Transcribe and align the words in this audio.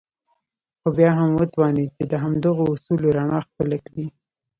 خو 0.79 0.87
بيا 0.97 1.09
هم 1.17 1.29
وتوانېد 1.39 1.89
چې 1.97 2.03
د 2.11 2.13
همدغو 2.23 2.63
اصولو 2.73 3.07
رڼا 3.17 3.39
خپله 3.47 3.77
کړي. 3.85 4.05